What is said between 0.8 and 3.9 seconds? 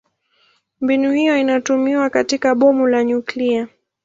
Mbinu hiyo inatumiwa katika bomu la nyuklia.